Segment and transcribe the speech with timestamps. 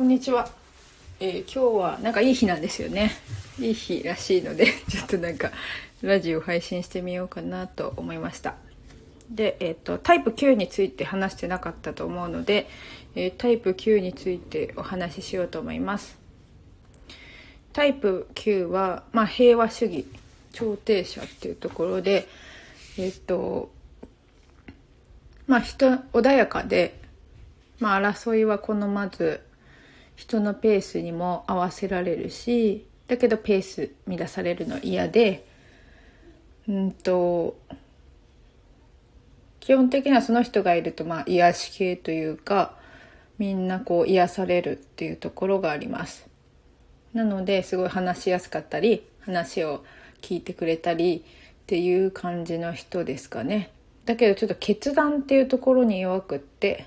[0.00, 0.48] こんにちは、
[1.20, 3.10] えー、今日はなんかいい日なんですよね。
[3.58, 5.52] いい日らしいので ちょっとなんか
[6.00, 8.54] ラジオ配信してみようかなと思いました。
[9.30, 12.66] で、えっ、ー、とタイプ9について話してなかったと思うので、
[13.14, 16.16] えー、タイプ9についてお話ししようと思います。
[17.74, 20.06] タイプ9は、まあ、平和主義
[20.54, 22.26] 調停者っていうところで
[22.96, 23.70] えっ、と
[25.46, 26.98] まあ人穏やかで
[27.80, 29.42] まあ争いは好まず
[30.20, 35.46] 人のペースにも合わせられるしだけどペース乱されるの嫌で
[36.68, 37.56] うんと
[39.60, 42.76] 基本的にはその人がいるとまあ癒し系というか
[43.38, 46.28] みんなこう癒されるっていうところがあります。
[47.14, 49.82] なのですごい話しやすかったり話を
[50.20, 51.24] 聞いてくれたり
[51.62, 53.70] っていう感じの人ですかね。
[54.04, 56.84] だけどちょっと決断っていうところに弱くって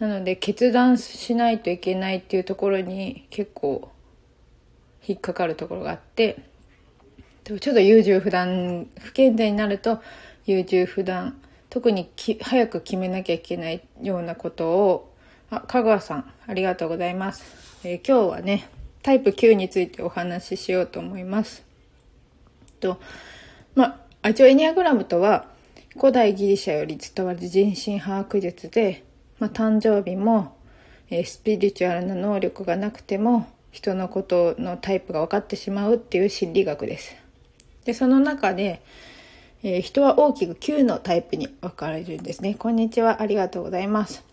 [0.00, 3.90] なので決断しないといけないっていうところに結構
[5.06, 6.42] 引っかかるところがあって
[7.44, 10.00] ちょっと優柔不断不健全になると
[10.46, 15.14] 優柔不断特に早く決めなきゃいけないようなことを
[15.50, 17.44] あ香川さんありがとうございます、
[17.84, 18.68] えー、今日はね
[19.02, 21.64] タイプ9についてお話ししようと思います。
[22.80, 23.00] と
[23.74, 25.46] まあアジオエニアグラムとは
[25.98, 29.04] 古代ギリシャより伝わる人心把握術で
[29.40, 30.54] まあ、誕生日も、
[31.08, 37.16] えー、スピリチュアルな能力がなくても人のことのタイプが分かってしまうっていう心理学です。
[37.84, 38.82] で、その中で、
[39.62, 42.54] えー、人は大きく9のタイプに分かれるんですね。
[42.54, 44.24] こんにちは、ありがとうございます。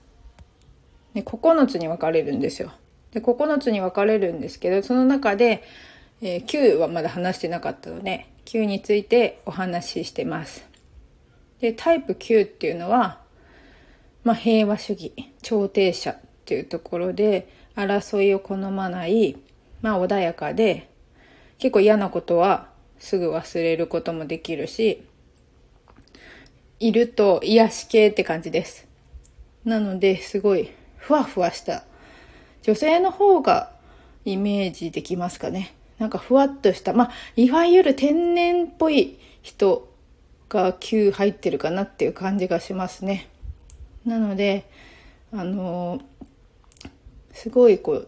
[1.14, 2.72] で9つに分かれるんですよ。
[3.12, 5.64] で、9つに分かれるんですけど、その中で、
[6.22, 10.68] えー、9はまだ話してなかったので、9についてお話ししてます。
[11.62, 13.26] で、タイプ9っていうのは、
[14.28, 17.48] まあ、平和主義調停者っていうところで
[17.78, 19.38] 争いを好まない、
[19.82, 20.90] まあ、穏やかで
[21.60, 22.68] 結構嫌なことは
[23.00, 25.08] すぐ忘れることもできるし
[26.82, 28.86] いると癒し系って感じです。
[29.64, 31.86] なのですごいふわふわした
[32.64, 33.72] 女性の方が
[34.26, 35.74] イメージできますかね。
[36.00, 39.90] なんかふわっとしたまあいわゆる天然っぽい人
[40.50, 43.30] が9入ってるかなっていう感じがしますね。
[44.08, 44.66] なので
[45.34, 46.00] あの
[47.34, 48.08] すごいこう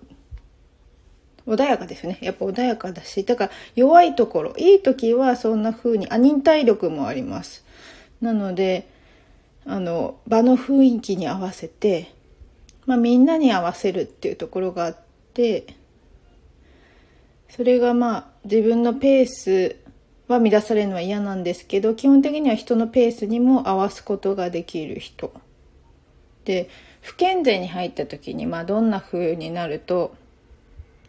[1.46, 2.20] 穏やかですね。
[2.22, 7.66] やっぱ穏やかだしだから弱いところいい時はそんな風にあ忍耐力もあります。
[8.22, 8.88] なので
[9.66, 12.14] あの場の雰囲気に合わせて、
[12.86, 14.98] まあ、みんなに合わせるっていうところがあっ
[15.34, 15.76] て
[17.50, 19.76] それがまあ自分のペース
[20.28, 25.34] は乱されるのは嫌なんですけど基本的には人のペースにも合わすことができる人。
[26.46, 26.70] で
[27.02, 30.16] 不健全に入った時にまあどんな風になると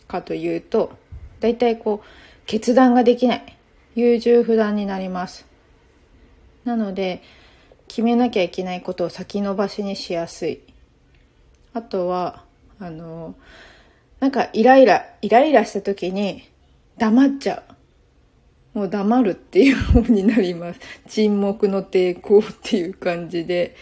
[0.06, 0.92] かというと
[1.40, 2.06] 大体こう
[2.46, 3.56] 決断ができない。
[3.94, 5.46] 優柔不断になります。
[6.64, 7.22] なので
[7.88, 10.60] 決めなきゃいけないことを先延ばしにしやすい。
[11.72, 12.44] あとは
[12.78, 13.34] あの
[14.20, 16.48] なんかイライライライラした時に
[16.98, 17.62] 黙っちゃ
[18.74, 18.78] う。
[18.78, 20.80] もう黙るっていう方になります。
[21.08, 23.74] 沈黙の抵抗っていう感じで。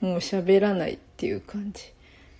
[0.00, 1.84] もう喋らないっていう感じ。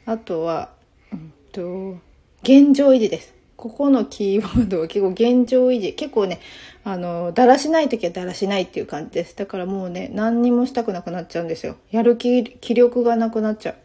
[0.05, 0.71] あとは、
[1.13, 1.99] うんと、
[2.43, 3.35] 現状維持です。
[3.57, 5.95] ここのキーワードは結構現状維持。
[5.95, 6.41] 結構ね
[6.85, 9.35] あのだらしない時はだらしないっていう感じです。
[9.35, 11.77] だからもうね何にもしたくなくなっちゃうんですよ。
[11.91, 13.77] やる気気力がなくなっちゃう。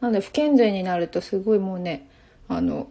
[0.00, 2.08] なので不健全になるとすごいもうね
[2.48, 2.88] あの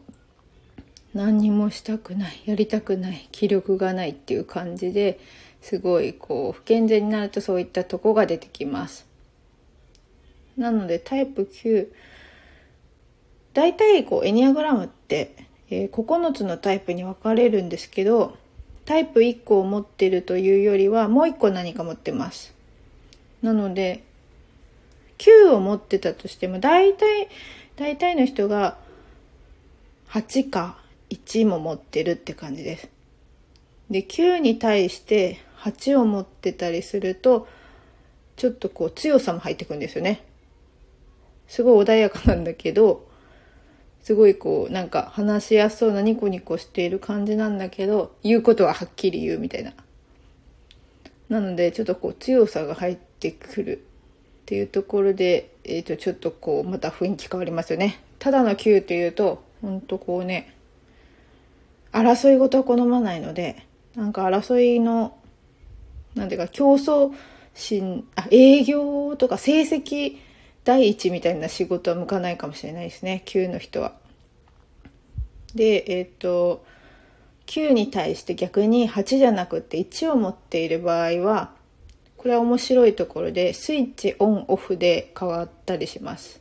[1.13, 2.41] 何にもしたくない。
[2.45, 3.27] やりたくない。
[3.33, 5.19] 気力がないっていう感じで
[5.61, 9.10] すごいこう不健全になるとそういったとこが出てきます。
[10.61, 11.91] なのでタイプ9
[13.53, 15.35] 大体こうエニアグラムって、
[15.69, 18.37] えー、9つのタイプに分かれるんですけど
[18.85, 22.53] タイプ1個を持ってるというよりはもう1個何か持ってます。
[23.41, 24.03] なので
[25.17, 27.27] 9を持ってたとしても大体
[27.75, 28.77] 大体の人が
[30.09, 30.77] 8か
[31.09, 32.89] 1も持ってるって感じです。
[33.89, 37.47] で9に対して8を持ってたりすると
[38.35, 40.23] ちょっとこう強さも入ってくるんですよね。
[41.51, 43.05] すごい穏やかなんだけど、
[44.03, 49.73] すごいこう、なんか話しやすそうなニコニコしている感じなんだけど、言うことははっきり言うみたいな。
[51.27, 53.81] なので、ちょっとこう強さが入ってくるっ
[54.45, 57.99] ていうところで、えっ、ー、と、ちょっとこう、また雰囲気変わりますよね。
[58.17, 60.55] ただの9っていうと、ほんとこうね、
[61.91, 63.65] 争い事は好まないので、
[63.97, 65.17] なんか争いの、
[66.15, 67.11] なんていうか競争
[67.55, 70.30] 心、あ、営業とか成績
[70.63, 73.93] 第一みたいな仕事は向かないかもしれないですね9の人は。
[75.55, 76.65] でえっ、ー、と
[77.47, 81.51] 9に対して逆に8じゃなくて1を持っている場合は
[82.15, 86.39] これは面白いところでスイッチオンオフで変わったりします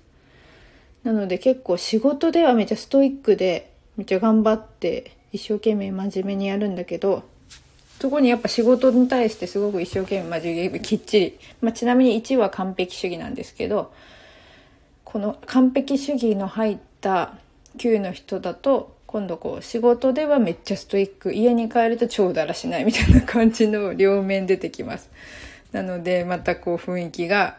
[1.03, 7.25] なので結構仕事ではめっちゃストイックでめっちゃ頑張って一生懸命真面目にやるんだけど
[8.00, 13.93] そこにやっぱ仕事に対してすごく一生懸命真面目にきっちり、まあ、ちなみに1は完璧主義なんですけど
[15.05, 17.35] この完璧主義の入った
[17.76, 25.11] 9の人だと今度こう仕事ではめっちゃストイック家に帰ると超だらしないみたいな感じの両面出てきます。
[25.73, 27.58] なのでまたこう雰囲気が、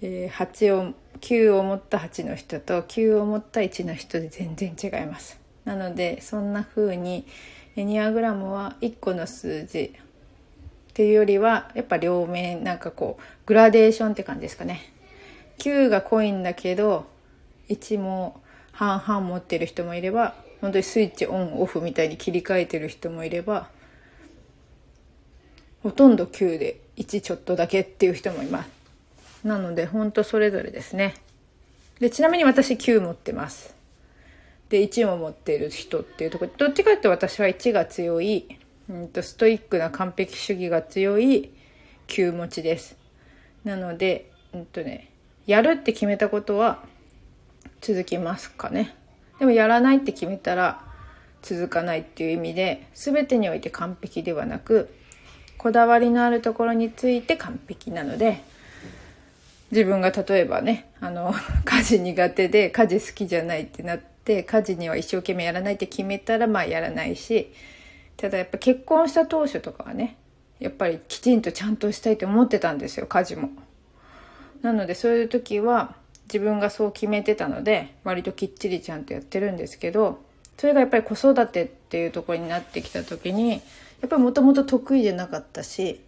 [0.00, 5.38] えー、8を9を持った8の人と9を持った1の人で全然違います。
[5.64, 7.26] なのでそんな風に
[7.84, 9.94] ニアグラムは1個の数字。
[10.96, 14.94] っていうよりはやっぱ両面なんかこうグラデーションって感じですかね。
[15.58, 17.04] 9が濃いんだけど
[17.68, 18.40] 1も
[18.72, 23.68] 半々持ってる人もいれば本当にスイッチオンオフみたいに切り替えてる人もいれば
[25.82, 29.46] ほとんど9で1ちょっとだけっていう人もいます。
[29.46, 31.14] なので本当それぞれですね。
[32.00, 33.75] でちなみに私9持ってます。
[34.68, 38.46] で1も持っている人っていうとこどっちかっていうと私は1が強い、
[38.88, 41.50] うんと、ストイックな完璧主義が強い
[42.08, 42.96] 9持ちです。
[43.64, 45.10] なのでうんとね
[45.46, 46.84] やるって決めたことは
[47.80, 48.96] 続きますかね。
[49.38, 50.82] でもやらないって決めたら
[51.42, 54.92] 続かないっていう意味で全てにおいて完璧ではなく
[55.58, 58.42] こだわりのあるところについて完璧なので
[59.70, 61.34] 自分が例えばねあの
[61.64, 67.50] 家事苦手で家事好きじゃないってなって家事には一生懸命やらないって決めたらまあやらないし
[68.16, 70.16] ただやっぱ結婚した当初とかはね
[70.58, 73.50] やっぱりきちんとちゃんとしたいと思ってたんですよ家事も。
[74.62, 75.94] なのでそういう時は
[76.24, 80.24] 自分がそう決めてたので割ときっちりちゃんとやってるんですけど
[80.58, 83.58] それがやっぱり子育てっていうところになってきた時にや
[84.06, 86.00] っぱりもともと得意じゃなかったし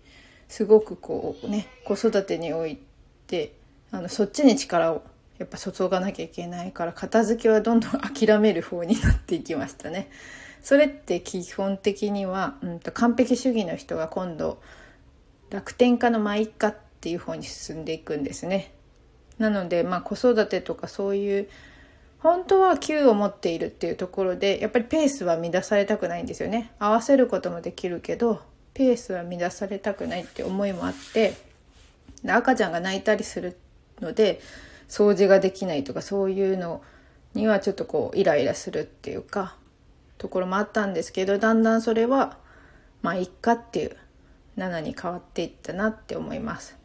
[0.49, 2.79] すごくこうね子育てにおい
[3.27, 3.53] て
[3.91, 5.03] あのそっちに力を
[5.39, 10.11] やっぱ注がなきゃいけないから片付けはどんどん諦める方になっていきましたね。
[10.63, 14.61] それって基本的には、うんと、完璧主義の人が今度
[15.51, 18.73] 楽天家のまあ一家っていう方に進んでいくんですね。
[19.39, 21.49] なので、まあ、子育てとかそういう
[22.19, 28.43] 本当は Q を持っているっていうところでやっぱりペースは乱されたくないんですよね合わせることもできるけど
[28.75, 31.35] ペースは乱されたくないって思いもあって
[32.27, 33.57] 赤ちゃんが泣いたりする
[34.01, 34.41] ので
[34.89, 36.83] 掃除ができないとかそういうの
[37.35, 39.57] にはちょっとこうイライラするっていうか
[40.17, 42.39] ところもあったんですけどだんだんそれは
[43.03, 43.97] まあいっかっていう
[44.57, 46.77] 7に変わっていったなって思います。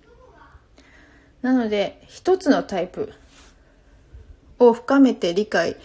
[1.42, 3.12] なので一つのタイプ
[4.60, 5.76] を深めて理解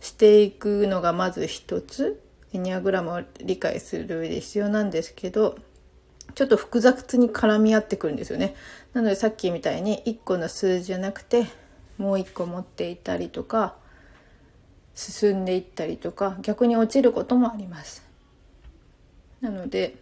[0.00, 2.22] していくのがまず一つ
[2.52, 5.58] エニアグラムを理解する上で必要なんですけど
[6.34, 8.54] ちょっと複雑に絡み合ってくるんですよね。
[8.92, 11.46] なのでさっきみたいに1個の数字じゃなくて
[11.98, 13.74] もう1個持っていたりとか
[14.94, 18.04] 進んでいったりとか逆に落ちることもあります。
[19.40, 19.96] なので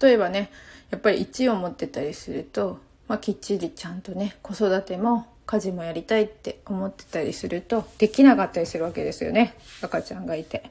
[0.00, 0.50] 例えばね
[0.90, 2.78] やっぱり1を持ってたりすると、
[3.08, 10.70] まあ、きっちりちゃんとね子育ても家事もやりたいって思ってたりするとできなかったりするわけですよね赤ちゃんがいて。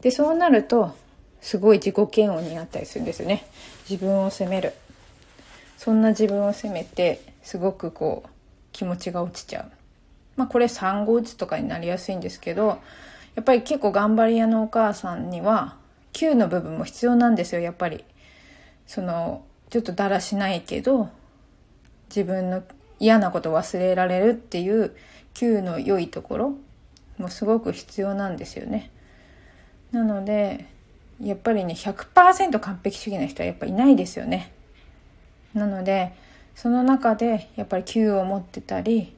[0.00, 0.96] でそうなると
[1.42, 3.44] すごい自己嫌悪になったりするんですよね。
[3.90, 4.72] 自分を責める。
[5.76, 8.30] そんな自分を責めてすごくこう
[8.70, 9.70] 気持ちが落ちちゃう。
[10.36, 12.78] まあこれ産後うつとかになりやすいんですけど
[13.34, 15.76] やっぱり結構頑張り屋のお母さんには
[16.12, 18.04] Q の部分も必要なんですよやっぱり。
[18.86, 21.08] そのちょっとだらしないけど
[22.08, 22.62] 自分の
[23.00, 24.94] 嫌なこと忘れられるっていう
[25.34, 26.54] Q の良いところ
[27.18, 28.90] もすごく必要なんですよね。
[29.90, 30.66] なので
[31.20, 34.52] やっぱりね100%完璧主義な人はやっぱいないですよね。
[35.54, 36.14] なので
[36.54, 39.14] その中でやっぱり Q を持ってたり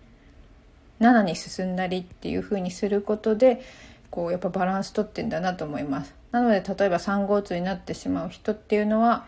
[1.00, 3.62] 7に進んだりっていう風にすることで
[4.10, 6.14] こうやっぱバランス取ってんだなと思います。
[6.32, 9.26] なので例えば3号通になってしまう人っていうのは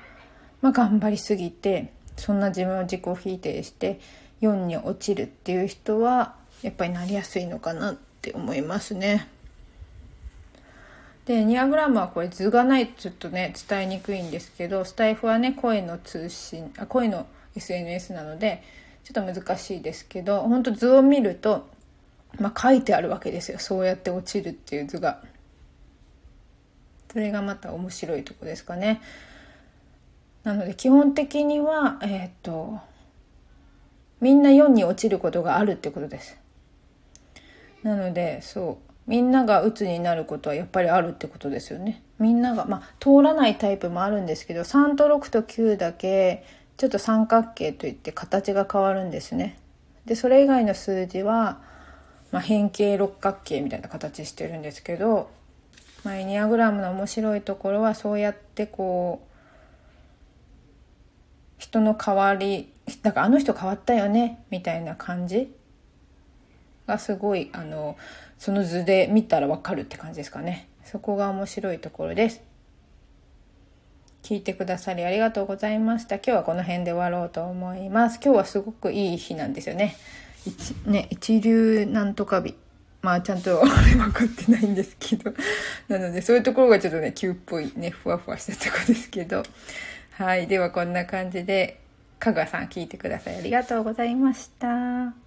[0.62, 4.00] まあ、頑張りすぎてそんな自分を自己否定して
[4.40, 9.28] 4に落ちるっていう人はやっぱりなりやすいのかなって思いますね。
[11.26, 18.62] でニアグラムはこれ図がないとちょっとね伝えにくいんですけどスタイフはね声の通信あ声の SNS なので
[19.04, 21.68] ちょっと難しいですけど本当図を見ると、
[22.38, 25.20] まあ、書いてあるわけですよそうやって落ちるっていう図が。
[27.16, 29.00] それがまた面白いとこですかね。
[30.44, 32.78] なので基本的には、えっ、ー、と、
[34.20, 36.36] みんな4に落ちることがあるってことです。
[37.82, 38.85] なので、そう。
[39.06, 42.02] みんなが鬱になることはやっぱりあるってことですよね。
[42.18, 46.44] みんなが、まあ、通らないタイプもあるんですけど、3と6と9だけ、
[46.76, 49.58] ちょっと三角形といって形が変わるんですね。
[50.06, 51.60] で、それ以外の数字は、
[52.32, 55.30] まあ、変形六角形みたいな形してるんですけど、
[56.04, 59.26] まあ、エニアグラムの面白いところはそうやってこう、
[61.58, 62.72] 人の変わり、
[63.02, 65.54] だからあの人変わったよね、みたいな感じ
[66.86, 67.96] がすごい、あの、
[68.38, 70.68] その図で見たらわかるって感じですかね。
[70.84, 72.42] そこが面白いところです。
[74.22, 76.16] 聞いてくださりありがとうございました。
[76.16, 78.18] 今日はこの辺で終わろうと思います。
[78.22, 79.96] 今日はすごくいい日なんですよね。
[80.44, 82.56] 一ね一流なんとか日。
[83.02, 85.32] まあちゃんとあれ分かってないんですけど。
[85.86, 89.44] なのでそういうところがちょっとね、急っぽいね、ふわふわしたとこですけど。
[90.10, 90.48] はい。
[90.48, 91.78] ではこんな感じで、
[92.18, 93.36] かがさん聞いてください。
[93.36, 95.25] ありがとうございました。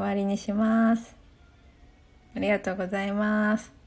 [0.00, 1.14] 終わりにします。
[2.34, 3.79] ありがとうございます。